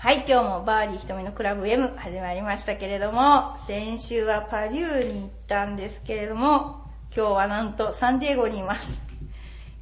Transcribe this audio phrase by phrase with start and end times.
[0.00, 9.02] はい、今日もバーディー瞳のクラブ M 始まりましたけれども、先週はパデューに行ったんですけれども、今日はなんとサンディエゴにいます。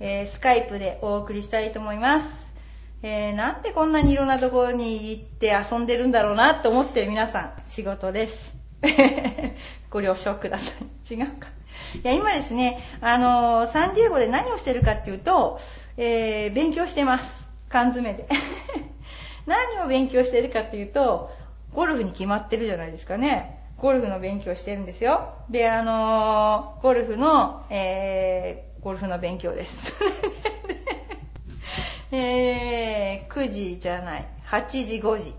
[0.01, 2.51] えースカイプでお送りしたいと思います。
[3.02, 8.56] えーなんでこんなにいろんなところに行って遊んでるんだろうなって思ってる皆さん、仕事です。
[9.91, 10.73] ご了承くださ
[11.11, 11.14] い。
[11.14, 11.48] 違うか。
[12.03, 15.61] いや、今ですね、あのーサンディエゴで何をしてるかっていうと、
[15.98, 17.51] えー勉強してます。
[17.69, 18.27] 缶詰で。
[19.46, 21.30] 何を勉強してるかっていうと、
[21.73, 23.60] ゴルフに決まってるじゃないですかね。
[23.78, 25.34] ゴルフの勉強してるんですよ。
[25.50, 29.92] で、あのーゴルフの、えーゴルフの勉強です。
[32.12, 35.34] えー9時じゃない、8時5時。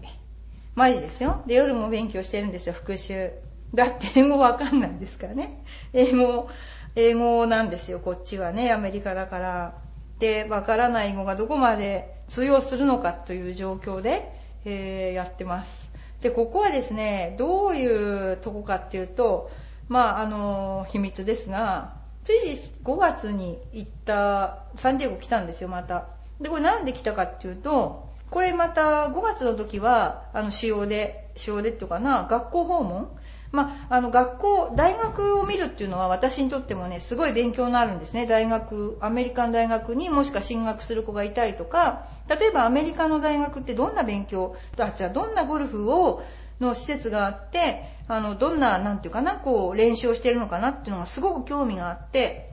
[0.75, 1.41] マジですよ。
[1.47, 3.31] で、夜も勉強してるんですよ、復習。
[3.73, 5.63] だって英語わかんないですからね。
[5.93, 6.47] 英語、
[6.95, 9.77] 英語なんですよ、こっちはね、アメリカだから。
[10.19, 14.31] で、わからない英語がどこまで通用するのかという状況で、
[14.65, 15.89] えーやってます。
[16.21, 19.51] で、ここはですね、どういうとこかっていうと、
[19.87, 26.07] まあ、あの、秘密ですが、つい5月に行った、サンディエゴ来たんですよ、また。
[26.41, 33.09] で、これなんで来たかっていうと、これまた5月の時は、あの、使用で、使用でっていうかな、学校訪問
[33.51, 38.25] まあ、あの、学校、大学を見るっていうのは私にとってもね、すごい勉強になるんですね。
[38.25, 46.23] 大学、アメリカの大学にもしか進学する子がいたりとか、例えばアメリカの大学ってどんな勉強、あ、じゃあどんなゴルフを、
[46.59, 52.49] の施設があって、あの、どんな、なんていうかな、こう、練習をしているのかなっていうのがすごく興味があって、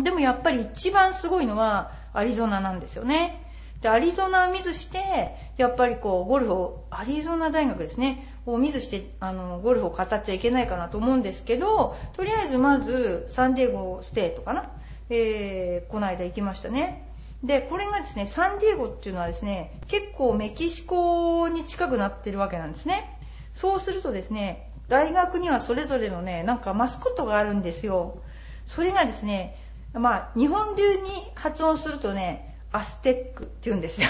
[0.00, 3.44] でもやっぱり一番すごいのはアリゾナなんですよね。
[3.80, 14.70] で、アリゾナを見ずして、やっぱりこう、ゴルフを、アリゾナ大学ですね、を見ずして、あの、ゴルフを語っちゃいけないかなと思うんですけど、とりあえずまず、サンディエゴステートかな、
[15.10, 17.06] えー、この間行きましたね。
[17.42, 23.18] で、これがですね、サンディエゴっていうのはですね、結構メキシコに近くなってるわけなんですね。
[23.54, 28.22] そうするとですね、大学にはそれぞれのね、なんかマスコットがあるんですよ。
[28.66, 29.56] それがですね、
[29.92, 34.08] まあ、日本流に発音するとね、アステックって言うんですよ。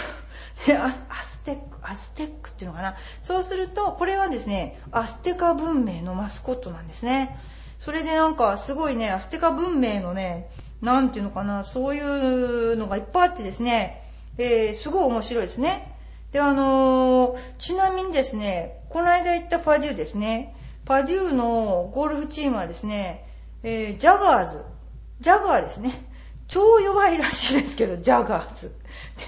[0.68, 0.90] ア
[1.24, 2.96] ステック、アステックっていうのかな。
[3.22, 7.38] そうすると、これはですね、アステカ文明のマスコットなんですね。
[7.78, 10.50] それでなんかすごいね、アステカ文明のね、
[10.82, 14.02] なんていうのかな、そういうのがいっぱいあってですね、
[14.38, 15.96] えー、すごい面白いですね。
[16.32, 20.54] で、あのーちなみにですね、この間行ったパデューですね、
[20.84, 23.26] パデューのゴルフチームはですね、
[23.62, 24.60] えージャガーズ、
[25.20, 26.09] ジャガーですね。
[26.50, 28.74] 超弱いらしいですけど、ジャガーズ。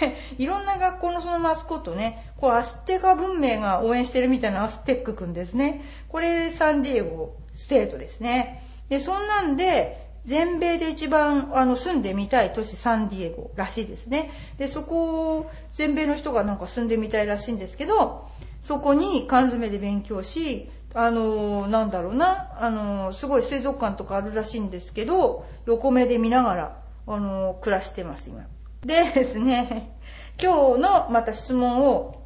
[0.01, 5.83] で、いろんな学校のそのマスコットね、これアステカ文明が応援してるみたいなアステックくんですね。
[6.09, 8.63] これサンディエゴステートですね。
[8.89, 14.31] で、そんなんで、全米で一番あの住んでみたい都市サンディエゴらしいですね。
[14.59, 18.27] で、そこを全米の人がなんか住んでみたいらしいんですけど、
[18.61, 28.47] そこに缶詰で勉強し、あのーなんだろうな、あのーすごい水族館とかあるらしいんですけど、横目で見ながら、あの暮らしてます、今。
[28.85, 29.97] でですね、
[30.43, 32.23] 今日のまた質問を、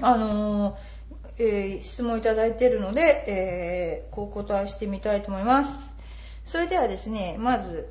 [0.00, 0.76] あの
[1.38, 5.94] えー質問いただいているので、えーこう答えしてみたいと思います。
[6.44, 7.88] それではですね、まず、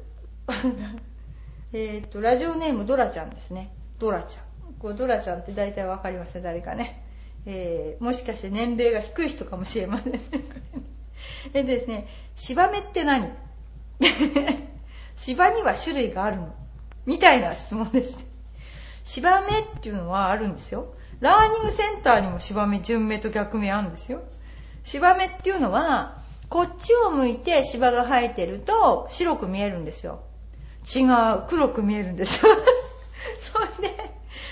[1.73, 3.71] えっと、ラジオネームドラちゃんですね。
[3.99, 4.73] ドラちゃん。
[4.79, 6.35] こうドラちゃんって大体わかります？
[6.35, 7.03] ね、誰かね。
[7.45, 10.19] えーもしかして年齢が低い人かもしれませんね。
[10.19, 10.38] こ
[11.53, 13.31] れねですね、芝目って何？
[15.21, 16.51] 芝には種類があるの
[17.05, 18.25] みたいな質問です。
[19.03, 20.95] 芝目っていうのはあるんですよ。
[21.19, 24.23] ラーニングセンターにも芝目、順目と逆目あるんですよ。
[24.83, 30.23] 芝目っていうのは、こっちを向いて芝が生えてると白く見えるんですよ。
[30.83, 32.51] 違う、黒く見えるんですよ。
[33.38, 33.95] それで、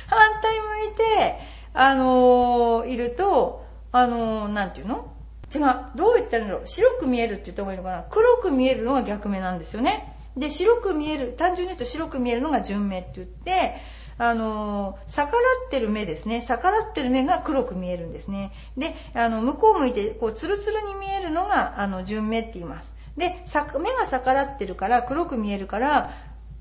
[0.05, 1.39] 反対向いて、
[1.73, 5.07] あのーいると、あのーなんていうの？
[5.51, 5.61] 違う、
[5.95, 6.67] どう言ったらいいんだろう。
[6.67, 8.05] 白く見えるって言った方がいいのかな。
[8.11, 10.18] 黒く見えるのが逆目なんですよね。
[10.39, 13.75] で、白く見える、単純に言うと白く見えるのが順目って言って、
[14.21, 16.43] あの逆らってる目ですね。
[16.45, 18.51] 逆らってる目が黒く見えるんですね。
[18.77, 22.93] で、あの、向こう向いて、こう、ツルツルに見えるのが、あの、順目って言います。
[23.15, 23.41] で、
[23.79, 26.11] 目が逆らってるから、黒く見えるから、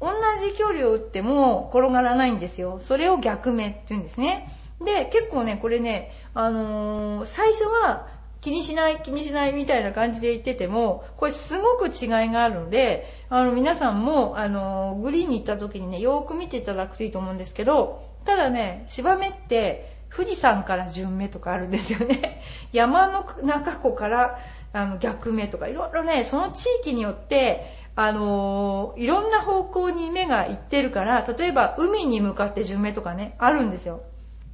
[0.01, 2.79] 同じ距離を打っても転がらないんですよ。
[2.81, 4.53] それを逆目って言うんですね。
[4.81, 8.07] で、結構ね、これね、あのー最初は
[8.41, 22.43] 気にしない気にしないみたいな感じで言っててもこれすごく違いがあるのであの皆さんもあのグリーンに行った時にねよーく見ていただくといいと思うんですけどただね芝目って富士山から順目とかあるんですよね。
[22.73, 24.39] 山の中湖から
[24.73, 34.01] あの逆目とかいろいろねその地域によってあのいろんな方向に目が行ってるから例えば海に向かって順目とかねあるんですよ。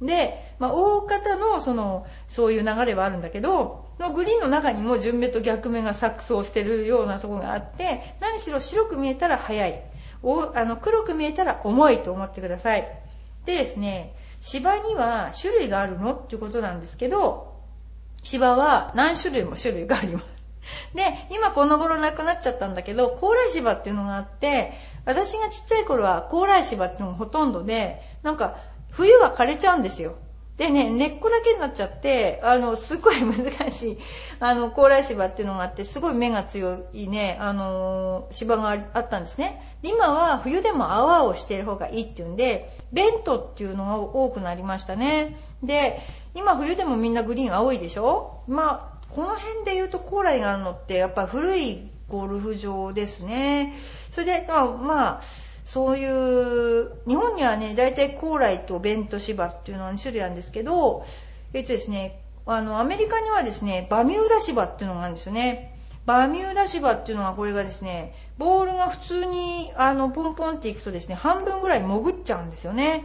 [0.01, 9.81] で、まあ、大方のそのそういう流れはあるんだけどグリーンの中にも順目と逆目が錯綜してるようなとこがあって何しろ白く見えたら速い。
[10.23, 12.87] おあの黒く見えたら重いと思ってください。
[13.45, 17.53] でですね芝には種類があるのっていうことなんですけど
[18.23, 20.25] 芝は何種類も種類があります。
[20.95, 24.73] で今この頃なくなっちゃったんだけど高麗芝っていうのがあって
[25.05, 28.57] 私がちっちゃい頃は高麗芝っていうのがほとんどでなんか
[28.89, 30.15] 冬は枯れちゃうんですよ。
[30.57, 33.97] でね、根っこだけになっちゃって、あの、すごい難しい、
[34.39, 39.61] あの、高麗芝っていうのがあって、すごい目が強いね、あの、芝があったんですね。
[39.83, 45.37] 今は冬でも泡をしている方がいいっていうんで、ベントっていうのが多くなりましたね。
[45.61, 45.99] で、
[46.35, 48.43] 今冬でもみんなグリーン青いでしょ？
[48.47, 53.73] まあ、この辺で言うと高麗があるのって、やっぱ古いゴルフ場ですね。
[54.11, 55.21] それで、まあ、まあ
[55.65, 61.05] そういう日本にはね大体高麗とベント芝っていうのは2種類あるんですけど
[61.53, 65.73] えっとですねあのアメリカにはですねバミューダ芝っていうのがあるんですよね。
[66.05, 73.03] バミューダ芝っていうのはこれがですねボールが普通にあのポンポンっていくとですね半分ぐらい潜っちゃうんですよね。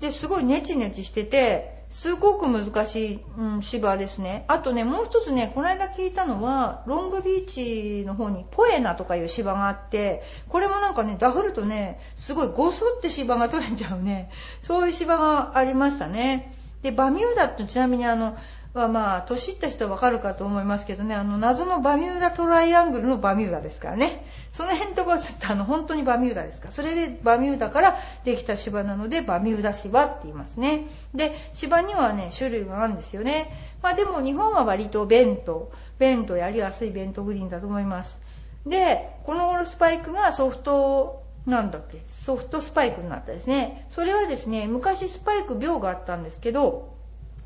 [0.00, 4.44] ですごいネチネチしててすごく難しい、うん、芝ですね。
[4.48, 14.30] あとね、もう一つね、この間聞いたのは、ロングビーチの方にポエナとかいう芝があって、これもなんかね、ダフるとね、すごいゴソって芝が取れちゃうね、
[14.60, 16.54] そういう芝がありましたね。
[16.82, 18.36] で、バミューダってちなみにあの、
[18.78, 24.24] はまあ、年いった人はわかるかと思いますけどね、あの、謎のバミューダトライアングルのバミューダですからね。
[24.52, 26.70] その辺のところちょっとあの、本当にバミューダですか。
[26.70, 30.86] それでバミューダからできた芝なので、バミューダ芝って言いますね。
[31.14, 33.52] で、芝にはね、種類があるんですよね。
[33.82, 38.20] まあでも日本は割とベント、ベントやりやすいベントグリーンだと思います。
[38.66, 42.02] で、この頃スパイクがソフトなんだっけ？
[42.08, 43.86] ソフトスパイクになったですね。
[43.88, 46.97] それはですね、昔スパイク病があったんですけど、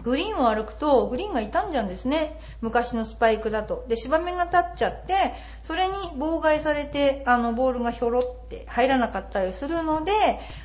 [0.05, 2.41] グリーンを歩くとグリーンが傷んじゃうんですね。
[2.61, 3.85] 昔のスパイクだと。
[3.89, 5.15] で芝目が立っちゃって
[5.63, 10.13] それに妨害されてあのボールがひょろって入らなかったりするので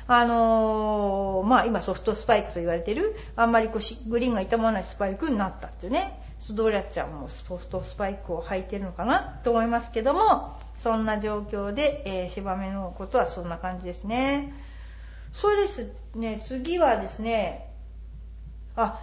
[0.06, 6.22] あのー、まあ今ソフトスパイクと言われてるあんまりこうグリーンが傷まないスパイクになったっていうね。
[6.50, 9.40] ドリャッチャーもソフトスパイクを履いてるのかな？
[9.44, 14.54] と思いますけどもそんな状況で、えー、芝目のことはそんな感じですね。
[15.32, 17.68] そうですね次はですね
[18.76, 18.98] あ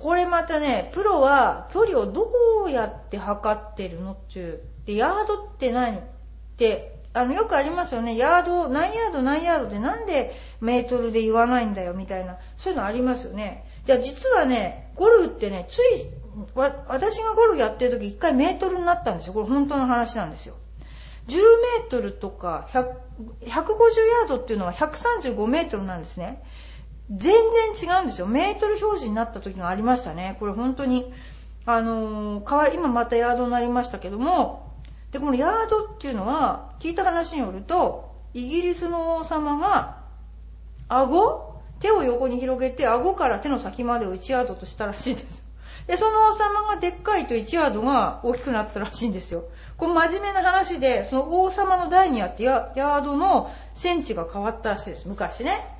[0.00, 2.30] これまたね、プロは距離をど
[2.66, 4.60] うやって測ってるのっていう。
[4.84, 6.00] で、ヤードって何っ
[6.56, 8.16] て、あの、よくありますよね。
[8.16, 13.64] ヤード、何ヤード何ヤードでなんでメートルで言わないんだよみたいな、そういうのありますよね。
[13.86, 15.82] じゃあ実はね、ゴルフってね、つい、
[16.54, 19.32] 私がゴルフやってる時一回メートルになったんですよ。
[19.32, 20.54] これ本当の話なんですよ。
[21.28, 22.80] 10メートルとか150
[23.42, 26.42] ヤードっていうのは135メートルなんですね。
[27.10, 27.32] 全
[27.74, 28.26] 然違うんですよ。
[28.26, 30.36] メートル表示になった時がありましたね。
[30.40, 31.12] これ本当に、
[31.64, 34.72] あのー、変わり、今またヤードになりましたけども、
[35.10, 39.98] で、このヤードっていうのは、聞いた話によると、イギリスの王様が、
[40.88, 41.48] 顎？
[41.80, 45.42] 手を横に広げて、顎から手の先までを1ヤードとしたらしいです。
[45.86, 49.44] で、その王様がでっかいと1ヤードが大きくなったらしいんですよ。
[49.76, 55.08] これ真面目な話で、その王様の代にあってヤードのセンチが変わったらしいです。
[55.08, 55.77] 昔ね。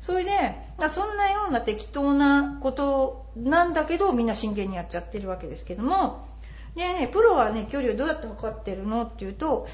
[0.00, 0.30] それで、
[0.88, 6.26] そんなような適当なことなんだけど、みんな真剣にやっちゃってるわけですけども、
[6.74, 9.66] でね、プロはね、距離をどうやって測ってるのっていうと、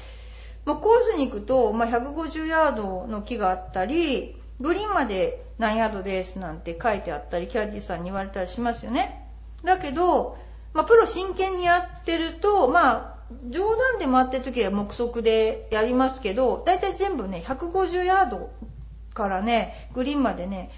[0.65, 9.29] まあ、コースに行くと、まあ、150ヤードの木があったり、グリーンまで何ヤードですなんて書いてあったり、キャディーさんに言われたりしますよね。
[9.63, 10.37] だけど、
[10.73, 13.17] まあ、プロ真剣にやってると、まあ、
[13.49, 18.49] 冗談で回ってる時は目測でやりますけど、だいたい全部ね、150ヤード
[19.17, 20.69] からね、グリーンまでね、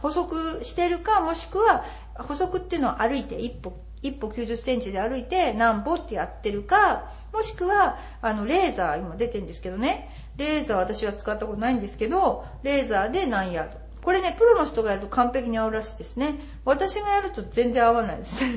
[0.00, 1.84] 補足してるか、もしくは、
[2.14, 13.82] 補足っていうのは歩いて、一歩、一歩90センチで歩いて何歩ってやってるか、もしくは、あの、レーザー、今出てるんですけどね、レーザー私は使ったことないんですけど、レーザーで何ヤード。
[14.02, 16.34] これね、プロの人がやると完璧に合うらしいですね。
[16.64, 18.42] 私がやると全然合わないです。
[18.42, 18.52] なん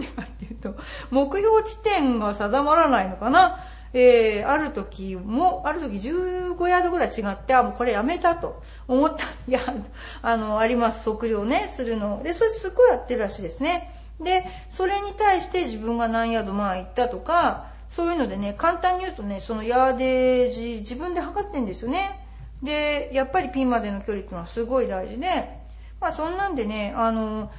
[0.00, 0.76] でかっていうと、
[1.10, 3.58] 目標地点が定まらないのかな。
[3.92, 9.84] えー、ある時も、ある時15ヤードぐらい違って、あ、もうこれやめたと思ったヤード、
[10.22, 11.08] あの、あります。
[11.10, 12.22] 測量ね、するの。
[12.22, 13.94] で、それすごいやってるらしいですね。
[14.20, 22.26] で、それに対して自分が何ヤード前行ったとか、そういうのでね、簡単に言うとね、そのヤーデージ自分で測ってんですよね。
[22.62, 25.58] で、やっぱりピンまでの距離っていうのはすごい大事で、
[26.00, 27.50] まあそんなんでね、あの、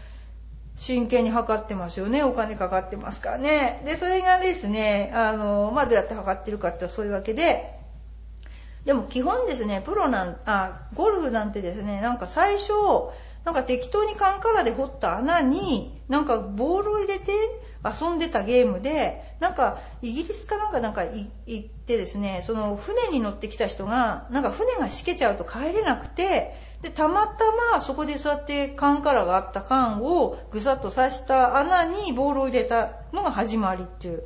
[0.79, 2.23] 真剣に測ってますよね。
[2.23, 3.81] お金かかってますからね。
[3.85, 7.77] で、それがですね、あの、まあどうやって測ってるかってそういうわけで、
[8.85, 12.71] でも基本ですね、プロなん、あ、ゴルフなんてですね、なんか最初、
[13.43, 17.33] なんか適当にカンカラで掘った穴に、なんかボールを入れて
[17.83, 27.43] 遊んでたゲームで、なんかイギリスかなんかなんか行ってですね、その船に乗ってきた人が、なんか船がしけちゃうと帰れなくて、で、たまた
[27.73, 34.23] まそこで座って缶からがあった缶をぐさっと刺した穴にボールを入れたのが始まりっていう。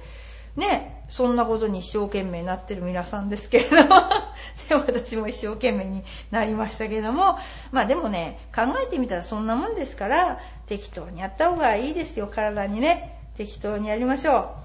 [0.56, 4.04] ね、そんなことに一生懸命なってる皆さんですけれども
[4.70, 7.40] で私も一生懸命になりましたけども、
[7.72, 13.20] まあでもね、考えてみたらそんなもんですから、適当にやった方がいいですよ、体にね。
[13.36, 14.56] 適当にやりましょ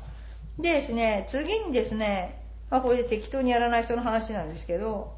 [0.59, 0.63] う。
[0.63, 5.18] でですね、次にですね、まあこれで適当にやらない人の話なんですけど、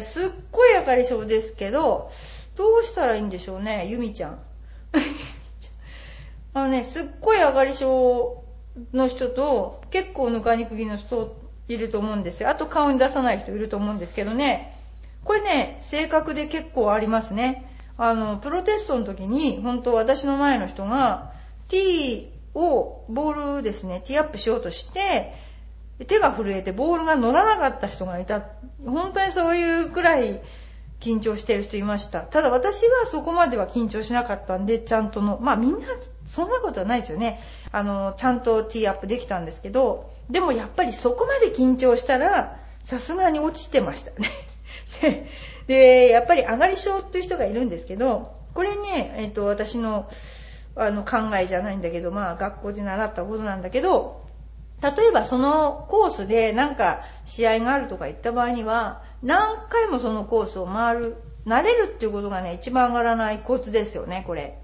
[0.00, 2.10] すっごい明かり症ですけど、
[2.56, 4.38] どうしたらいいんでしょうね、ゆみちゃん。
[6.54, 8.44] あのね、すっごい上がり症
[8.92, 11.36] の人と、結構ぬかにくぎの人
[11.68, 12.48] いると思うんですよ。
[12.48, 14.76] あと顔に出さない人いると思うんですけどね。
[15.24, 17.70] これね、性格で結構ありますね。
[17.96, 21.32] あの、プロテストの時に、本当私の前の人が、
[21.68, 25.34] T を、ボールですね、ティーアップしようとして、
[26.06, 28.42] 手が震えてボールが乗らなかった人がいた。
[28.84, 30.40] 本当にそういうくらい
[31.00, 32.20] 緊張してる人いました。
[32.20, 35.78] ただ私はそこまでは緊張しなかったんで、ちゃんとの、まあみんな
[36.26, 37.40] そんなことはないですよね。
[37.72, 44.30] あの、ちゃんとティーアップできたんですけど、でもやっぱりそこまで緊張したら、さすがに落ちてましたね。
[45.66, 50.08] で、やっぱり上がり症っていう人がいるんですけど、これね、えっ、と、私の
[50.76, 54.19] あの考えじゃないんだけど、まあ学校で習ったことなんだけど、
[54.82, 64.58] 例えばそのコースでなんか試合があるとか言った場合には、何回もそのコースを回る、慣れるっていうことがね、一番上がらないコツですよね、これ。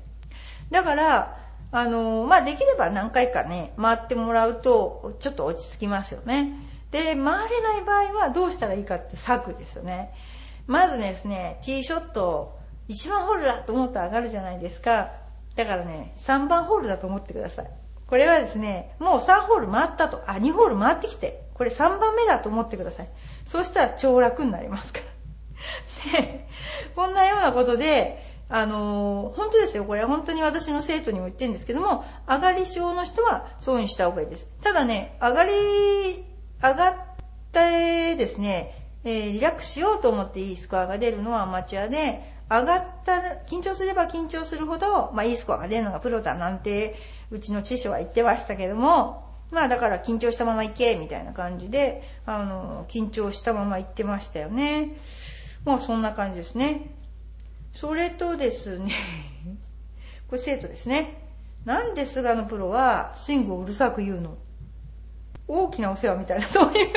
[0.70, 1.38] だから、
[1.72, 6.54] あの、まあ、できれば何回かね、回ってもらうと、ちょっと落ち着きますよね。
[6.90, 7.22] で、回れ
[7.62, 10.14] ない場合はどうしたらいいかって策ですよね。
[10.66, 12.58] まずですね、ティーショット、
[12.88, 15.10] 1番ホールだと思ったら上がるじゃないですか。
[15.56, 17.70] だからね、3番ホールだと思ってください。
[18.06, 23.08] これはですね、もう3ホール回ったと、あ、2ホール回ってきて、これ3番目だと思ってください。
[23.46, 26.20] そうしたら超楽になりますから。
[26.20, 26.46] で、
[26.94, 29.84] こんなようなことで、あのー、本当ですよ。
[29.84, 34.48] これ本当に私の生徒にも言ってるんですけども、上がり症の人はそうにした方がいいです。
[34.62, 35.52] ただね、上がり、
[36.62, 36.94] 上がっ
[37.52, 46.96] てですね、えー、リラックスしようと思っていいスコアが出るのはアマチュアで、上がったら、緊張すれば緊張するほど、まあいいスコアが出るのがプロだなんて
[47.30, 54.96] うちの師匠は言ってましたけども、まあだから緊張したまま行け、みたいな感じで、あの、緊張したまま行ってましたよね。
[55.64, 56.90] もうそんな感じですね。
[57.74, 58.92] それとですね、
[60.30, 61.22] これ生徒ですね。
[61.64, 64.36] なんで菅野プロはスイングをうるさく言うの
[65.48, 66.88] 大きなお世話みたいな、そういう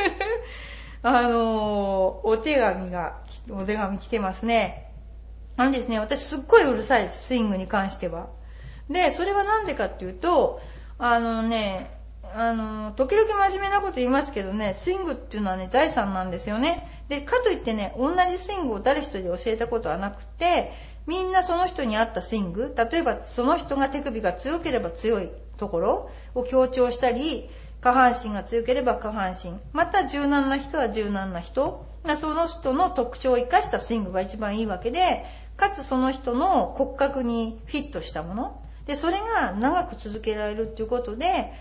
[1.01, 4.88] あの、お手紙が、お手紙来てますね。
[5.60, 8.30] あのですね、私すっごいうるさいです、スイングに関しては。
[8.89, 10.62] で、それはなんでかっていうと、
[10.98, 12.00] あのね、
[12.34, 17.04] あの、時々真面目なこと言いますけどね、スイングっていうのはね、財産なんですよね。
[17.10, 20.72] で、かといってね、同じスイングを誰一人で教えたことはなくて、
[21.08, 27.50] みんなその人に合ったスイング、例えばその人が手首が強ければ強いところを強調したり、
[27.82, 31.86] 下半身が強ければ下半身、また柔軟な人は柔軟な人、
[32.18, 35.25] その人の特徴を生かしたスイングが一番いいわけで、
[35.60, 41.51] かつその人の骨格にフィットしたもの、で、それが長く続けられるっていうことで、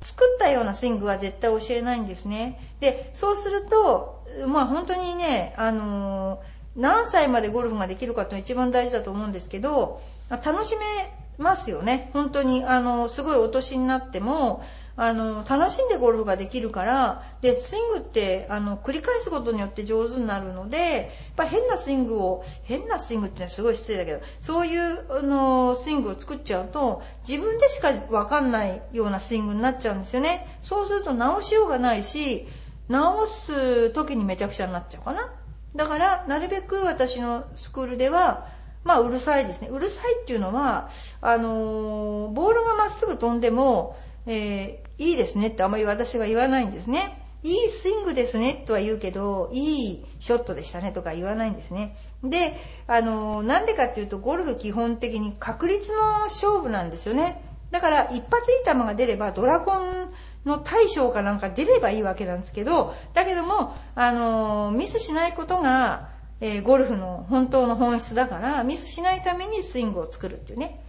[0.00, 2.74] 作ったようなスイングは絶対教えないんですね。
[2.80, 12.10] で、そうすると、まあ本当にね、あのー、何歳までゴルフができるかっていうのが一番大事だと思うんですけど、楽しめますよね。
[12.12, 14.62] 本当に、あの、すごいお年になっても、
[14.94, 30.46] あの、楽しんでゴルフができるから、で、スイングって、あの、繰り返すことによって上手になるので、やっぱ変なスイングを、変なスイングってすごい失礼だけど、そういう、あの、スイングを作っちゃうと、自分でしかわかんないようなスイングになっちゃうんですよね。
[30.60, 32.46] そうすると直しようがないし、
[32.88, 35.30] 直す時にめちゃくちゃになっちゃうかな。
[35.74, 38.46] だから、なるべく私のスクールでは、
[38.84, 39.68] まあ、うるさいですね。
[39.68, 43.96] うるさいっていうのは、あのボールがまっすぐ飛んでも、
[44.26, 47.18] えー、いいですねってあまり私は言わないんですね。
[47.44, 51.96] いいスイングですねとは言うけど、いいショットでしたねとか言わないんですね。
[52.22, 57.42] で、あの、なんでかっていうと、ゴルフ基本的に確率の勝負なんですよね。
[57.72, 60.12] だから一発いい球が出ればドラゴン
[60.44, 66.11] の大将かなんか出ればいいわけなんですけど、だけども、あのミスしないことが、
[66.42, 70.82] えー、ゴルフの本当の本質だから、ミスしないためにスイングを作るっていうね。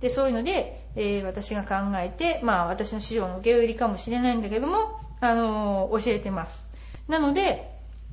[0.00, 6.68] で、そういうので、えー、私が考えて、まあ私の資料の受け売りかもしれないんだけども、あの教えてます。
[7.06, 7.70] なので、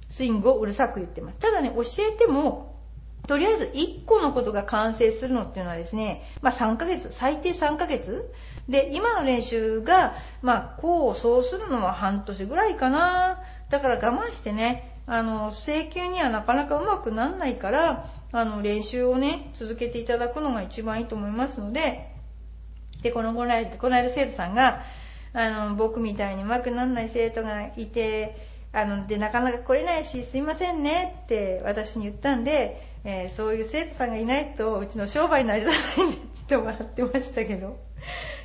[0.10, 1.38] スイングをうるさく言ってます。
[1.40, 2.76] ただね、教えても、
[3.26, 8.30] とりあえず1個のことが完成するのっていうのはですね、まあ3ヶ月、最低3ヶ月
[8.68, 13.40] で、今の練習が、まあ、こう、そうするのは半年ぐらいかな。
[13.70, 22.12] だから我慢してね、あの、請求にはなかなかうまくなんないから、あの、練習をね、続けていただくのが一番いいと思いますので、
[23.02, 24.84] で、このこの間、この間生徒さんが、
[25.34, 28.38] あの、僕みたいにうまくなんない生徒がいて、
[28.74, 37.80] あの、で、なかなか来れないし、すいませんねって私に言ったんで、えー、そういう生徒さんがいないと、うちの商売になりたないんでって笑ってましたけど、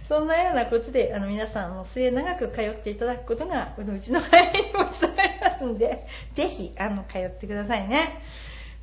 [0.09, 5.26] そんなようなことで、あの、皆さんも末永く通っていただくことが、うちの会にも伝え
[5.57, 8.21] ますんで、ぜひ、あの、通ってくださいね。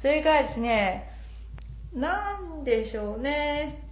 [0.01, 1.11] それからですね、
[1.93, 3.83] なんでしょうね、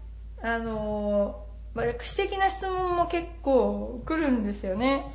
[0.42, 1.46] あの、
[1.76, 5.06] 歴史的な質問も結構来るんですよね。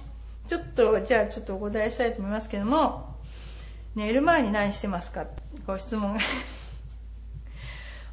[0.49, 3.17] ちょっと、じゃあちょっとお答えしたいと思いますけども、
[3.95, 5.27] 寝る前に何してますか？
[5.67, 6.21] ご質問が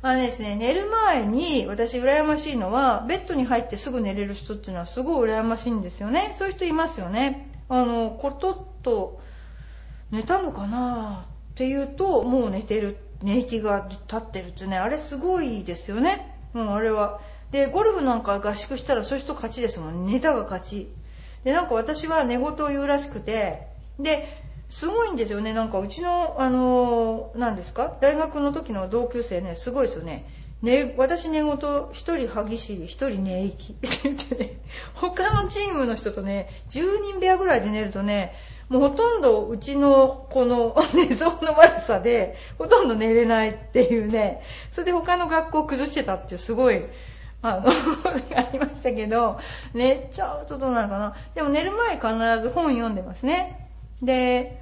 [0.02, 6.36] あのですね、寝る前に私羨ましいのは、ベッドに入ってすぐ寝れる人っていうのはすごい羨ましいんですよね。
[6.38, 7.50] そういう人いますよね。
[7.70, 9.22] あの、ことと
[10.13, 16.38] 寝たのかなっていうと、もう寝てる、寝息が立ってるってね、あれすごいですよね。
[16.53, 17.20] うん、あれは。
[17.51, 20.05] で、ゴルフなんか合宿したらそういう人勝ちですもん。
[20.05, 20.88] 寝たが勝ち。
[21.43, 23.67] で、なんか私は寝言を言うらしくて、
[24.00, 24.27] で、
[24.70, 25.51] すごいんですよね。
[25.51, 27.98] なんかうちの、あのー、何ですか？
[28.00, 30.25] 大学の時の同級生ね、すごいですよね。
[30.62, 31.58] ね、私寝言、
[31.91, 34.58] 一人歯ぎしり、一人寝息って言ってね、
[34.93, 38.34] 他のチームの人とね、10人部屋ぐらいで寝るとね、
[38.74, 46.84] もうほとんどうちのこの 寝相の悪さで、ほとんど寝れないっていうね、それで他の学校崩してたっていうすごい、
[47.43, 47.69] あの、
[48.36, 49.39] ありましたけど、
[49.76, 51.15] 寝ちゃうとどうなのかな。
[51.36, 53.69] でも寝る前必ず本読んでますね。
[54.02, 54.60] で、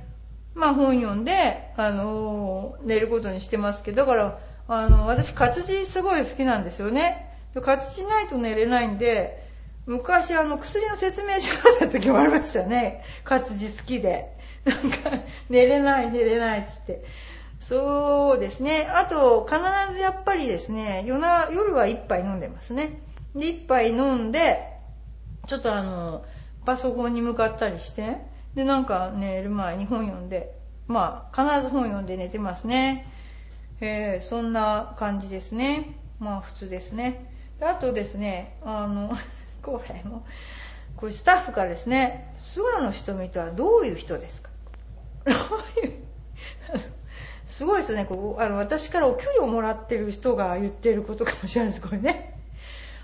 [0.55, 7.29] まあ本読んで、あの寝ることにしてますけど、だから、あの、私活字すごい好きなんですよね。
[7.61, 9.50] 活字ないと寝れないんで、
[9.91, 13.03] 昔あの薬の説明書読んだ時もありましたね。
[13.23, 14.37] 活字好きで。
[14.63, 17.03] なんか、寝れない、寝れないっつって。
[17.59, 18.87] そうですね。
[18.93, 19.59] あと、必
[19.93, 23.01] ずやっぱりですね、夜な夜は一杯飲んでますね。
[23.35, 24.67] で、一杯飲んで、
[25.47, 26.23] ちょっとあの、
[26.65, 28.17] パソコンに向かったりして、
[28.55, 30.55] で、なんか寝る前に本読んで、
[30.87, 33.07] まあ、必ず本読んで寝てますね。
[33.79, 35.97] えー、そんな感じですね。
[36.19, 37.31] まあ、普通ですね。
[37.59, 39.11] であとですね、あの、
[39.61, 40.25] これも、
[40.97, 44.49] これスタッフからですね、菅野瞳とはどういう人ですか？
[45.25, 45.93] どういう
[47.47, 48.05] すごいですよね。
[48.05, 51.85] こうあの私からお給料もらってる人が言ってることかもしれないです。
[51.85, 52.39] これね。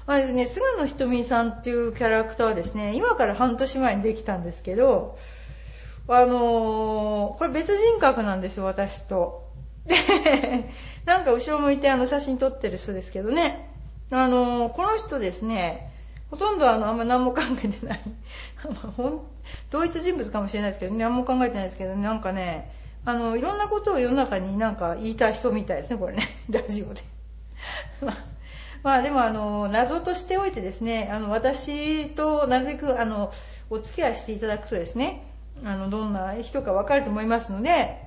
[0.08, 5.20] まあですね、菅野瞳さんっていうキャラクターはですね、今から半年前にできたんですけど、
[6.08, 9.52] あのー、これ別人格なんですよ、私と。
[9.86, 9.96] で、
[11.06, 13.70] なんか後ろ向いてあの写真撮ってる人ですけどね。
[14.10, 15.92] あのー、この人ですね、
[16.30, 18.02] ほとんどあの、あんま何も考えてない。
[18.98, 19.22] ほん
[19.70, 22.72] 同一人物かもしれないですけど、何も考えてないですけど、なんかね、
[23.06, 26.28] あの、いろんなことを世の中になんか言いたい人みたいですね、これね。
[26.50, 27.02] ラジオで。
[28.84, 33.32] まあでもあの、謎としておいてですね、あの、私となるべくあの、
[33.70, 35.24] お付き合いしていただくとですね、
[35.64, 37.98] あの、どんな人かわかると思いますので、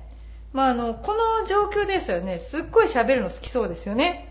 [0.53, 4.30] まああの、この状況ですよね、すっごい喋るの好きそうですよね。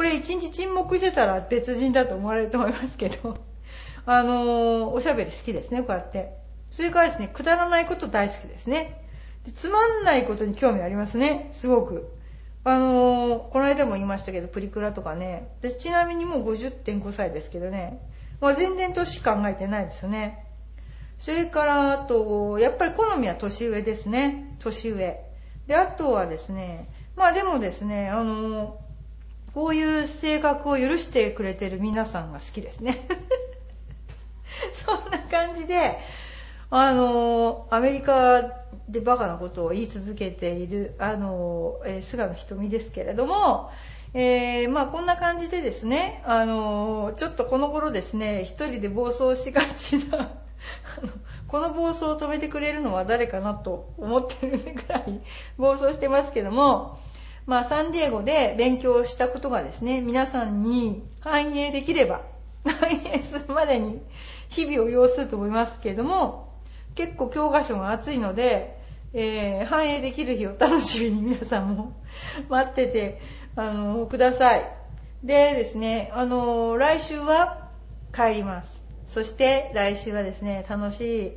[0.00, 3.36] これ一日沈黙してたら別人だと思われると思いますけど、
[4.06, 6.38] あの、おしゃべり好きですね、こうやって。
[6.70, 9.04] それからですね、くだらないこと大好きですね。
[9.44, 12.08] でつまんないことに興味ありますね、すごく。
[12.64, 15.48] あのこの間も言いましたけど、プリクラとかね。
[15.60, 18.00] でちなみにもう50.5歳ですけどね。
[18.40, 20.46] まあ、全然年考えてないですよね。
[21.18, 24.56] それから、あと、やっぱり好みは年上ですね。
[24.60, 25.20] 年上。
[25.66, 28.78] で、あとはですね、まあでもですね、あの、
[29.54, 32.98] こういう性格を許してくれてる皆さんが好きですね。
[34.84, 35.98] そんな感じで、
[36.70, 38.42] あの、アメリカ
[38.88, 43.70] でバカなことを言い続けている、あの、えー、菅野瞳ですけれども、
[44.14, 50.30] えー、まあこんな感じでですね、あの、ちょっとこの頃ですね、一人で暴走しがちな
[51.48, 55.20] この暴走を止めてくれるのは誰かなと思ってるぐらい
[55.56, 56.98] 暴走してますけども、
[57.46, 62.22] まあサンディエゴで勉強したことがですね、皆さんに反映できれば、
[62.64, 64.00] 来年するまでに
[64.48, 66.50] 日々を要すると思いますけれども、
[66.94, 68.78] 結構教科書が厚いので、
[69.12, 71.92] えー、反映できる日を楽しみに 皆さんも
[72.48, 73.20] 待ってて、
[73.56, 74.64] あのー、ください。
[75.24, 77.68] でですね、あのー、来週は
[78.14, 78.80] 帰ります。
[79.06, 81.32] そして来週はですね、楽しい、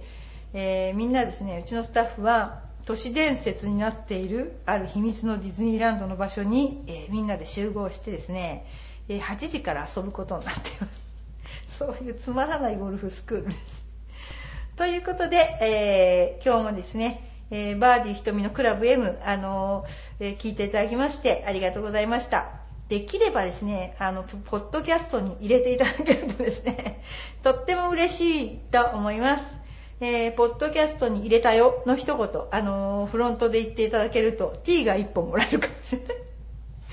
[0.53, 8.65] えー、みんなですね、うちのスタッフは都市伝説になっているある秘密のディズニーランドの場所に、えー、みんなで集合してですね、
[9.07, 11.03] えー、8時から遊ぶことになっています。
[11.79, 13.83] そういうつまらないゴルフスクールです。
[14.75, 19.85] ということで、えー、今日もですね、え、バーディー瞳のクラブ M、あの、
[20.19, 22.47] え、聞いていただきましてありがとうございました。
[22.89, 27.01] できればですね、あの、ポッドキャストに入れていただけるとですね、
[27.43, 29.62] とっても嬉しいと思います。
[30.05, 36.17] えー、ポッドキャストに入れたよの一言、あのー、フロントで言っていただけると、T が1本もらえるかもしれない。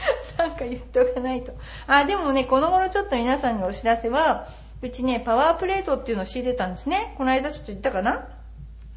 [0.38, 1.52] なんか言っておかないと。
[1.88, 4.46] あ、でもね、この頃ちょっと皆さんにお知らせは、
[4.80, 7.14] うちね、パワープレートっていうのを仕入れたんですね。
[7.18, 8.28] この間ちょっと言ったかな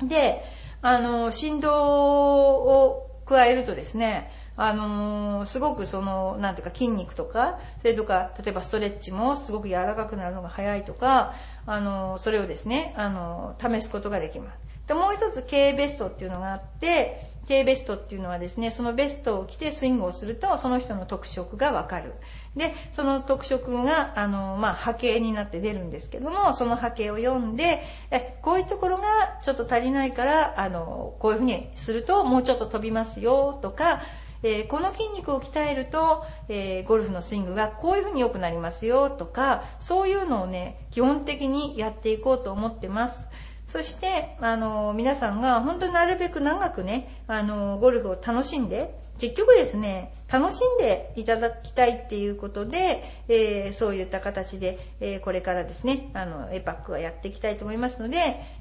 [0.02, 0.44] で、
[0.82, 11.34] あの、振動を加えるとですね、あのー、すごくその、なんていうか筋肉とか、それとか、例えばストレッチもすごく柔らかくなるのが早いとか、
[11.66, 14.58] あのー、それをですね、あのー、試すことができます。
[14.88, 22.14] で、もう一つ、K ベストっていうのがあって、K ベストっていうのはですね、そのベストを着てスイングをすると、その人の特色がわかる。
[22.56, 29.04] で、その特色が、あの、まあ、波形になって出るんですけども、その波形を読んで、え、こういうところが
[29.42, 34.02] ちょっと足りないから、あの、こういうふうにするともうちょっと飛びますよ、とか、
[34.44, 43.26] えー、この筋肉を鍛えると、えー、ゴルフのスイングがこういうふうに良くなりますよとか、そういうのをね、基本的にやっていこうと思ってます。
[43.70, 58.18] そして、あの、皆さんが本当になるべく長くね、あの、ゴルフを楽しんで、結局ですね、楽しんでいただきたいっていうことで、えー、そういった形で、えー、これからですね、あの、エパックはやっていきたいと思いますので、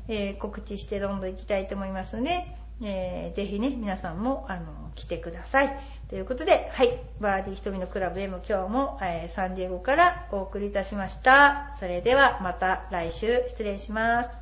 [0.08, 2.46] えー、告知してどんどん行きたいと思いますので、
[2.82, 5.78] えー、ぜひね、皆さんも、あの、来てください。
[6.08, 11.74] ということで、はい、バーディー瞳のクラブ M 今日も、えー、サンディエゴからお送りいたしました。
[11.78, 14.41] それではまた来週失礼します。